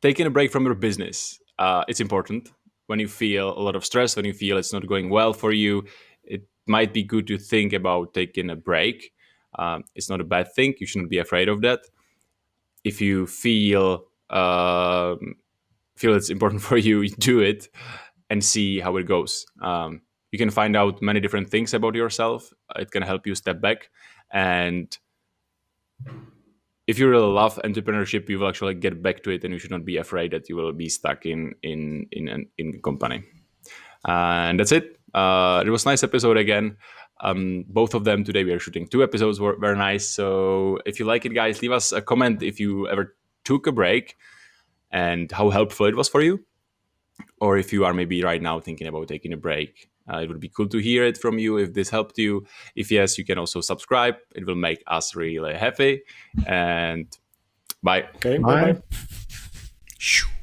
taking 0.00 0.26
a 0.26 0.30
break 0.30 0.52
from 0.52 0.64
your 0.64 0.74
business 0.74 1.40
uh, 1.58 1.84
it's 1.88 2.00
important. 2.00 2.50
When 2.86 2.98
you 2.98 3.08
feel 3.08 3.56
a 3.58 3.60
lot 3.60 3.76
of 3.76 3.84
stress 3.84 4.16
when 4.16 4.24
you 4.24 4.32
feel 4.32 4.58
it's 4.58 4.72
not 4.72 4.86
going 4.86 5.08
well 5.10 5.32
for 5.32 5.52
you 5.52 5.84
it 6.22 6.42
might 6.66 6.92
be 6.92 7.02
good 7.02 7.26
to 7.26 7.38
think 7.38 7.72
about 7.72 8.14
taking 8.14 8.50
a 8.50 8.56
break. 8.56 9.12
Um, 9.58 9.84
it's 9.94 10.08
not 10.08 10.20
a 10.20 10.24
bad 10.24 10.52
thing. 10.52 10.74
You 10.78 10.86
shouldn't 10.86 11.10
be 11.10 11.18
afraid 11.18 11.48
of 11.48 11.60
that. 11.62 11.80
If 12.82 13.00
you 13.00 13.26
feel 13.26 14.06
uh, 14.30 15.16
feel 15.96 16.14
it's 16.14 16.30
important 16.30 16.62
for 16.68 16.76
you 16.76 17.08
do 17.08 17.40
it 17.40 17.68
and 18.30 18.44
see 18.44 18.80
how 18.80 18.96
it 18.96 19.04
goes 19.04 19.46
um, 19.62 20.00
you 20.32 20.38
can 20.38 20.50
find 20.50 20.76
out 20.76 21.00
many 21.02 21.20
different 21.20 21.50
things 21.50 21.74
about 21.74 21.94
yourself 21.94 22.52
it 22.76 22.90
can 22.90 23.02
help 23.02 23.26
you 23.26 23.34
step 23.34 23.60
back 23.60 23.90
and 24.32 24.98
if 26.86 26.98
you 26.98 27.08
really 27.08 27.32
love 27.32 27.58
entrepreneurship, 27.64 28.28
you 28.28 28.38
will 28.38 28.48
actually 28.48 28.74
get 28.74 29.02
back 29.02 29.22
to 29.22 29.30
it, 29.30 29.44
and 29.44 29.52
you 29.52 29.58
should 29.58 29.70
not 29.70 29.84
be 29.84 29.96
afraid 29.96 30.32
that 30.32 30.48
you 30.48 30.56
will 30.56 30.72
be 30.72 30.88
stuck 30.88 31.24
in 31.26 31.54
in 31.62 32.06
in 32.12 32.46
in 32.58 32.80
company. 32.82 33.22
And 34.06 34.60
that's 34.60 34.72
it. 34.72 34.98
Uh, 35.14 35.62
it 35.64 35.70
was 35.70 35.86
nice 35.86 36.02
episode 36.02 36.36
again. 36.36 36.76
Um, 37.20 37.64
both 37.68 37.94
of 37.94 38.04
them 38.04 38.24
today 38.24 38.44
we 38.44 38.52
are 38.52 38.58
shooting 38.58 38.86
two 38.86 39.02
episodes 39.02 39.40
were 39.40 39.56
very 39.56 39.78
nice. 39.78 40.06
So 40.06 40.78
if 40.84 40.98
you 40.98 41.06
like 41.06 41.24
it, 41.24 41.32
guys, 41.32 41.62
leave 41.62 41.72
us 41.72 41.92
a 41.92 42.02
comment 42.02 42.42
if 42.42 42.60
you 42.60 42.88
ever 42.88 43.16
took 43.44 43.66
a 43.66 43.72
break 43.72 44.16
and 44.90 45.30
how 45.32 45.48
helpful 45.50 45.86
it 45.86 45.96
was 45.96 46.08
for 46.08 46.20
you, 46.20 46.44
or 47.40 47.58
if 47.58 47.72
you 47.72 47.84
are 47.84 47.94
maybe 47.94 48.22
right 48.22 48.42
now 48.42 48.60
thinking 48.60 48.86
about 48.86 49.08
taking 49.08 49.32
a 49.32 49.36
break 49.36 49.88
uh, 50.12 50.18
it 50.18 50.28
would 50.28 50.40
be 50.40 50.48
cool 50.48 50.68
to 50.68 50.78
hear 50.78 51.04
it 51.04 51.18
from 51.18 51.38
you 51.38 51.56
if 51.56 51.72
this 51.72 51.90
helped 51.90 52.18
you. 52.18 52.44
If 52.76 52.90
yes, 52.90 53.16
you 53.16 53.24
can 53.24 53.38
also 53.38 53.60
subscribe. 53.60 54.16
It 54.34 54.46
will 54.46 54.54
make 54.54 54.82
us 54.86 55.16
really 55.16 55.54
happy. 55.54 56.02
And 56.46 57.06
bye. 57.82 58.08
Okay. 58.16 58.38
Bye. 58.38 58.72
bye. 58.72 60.34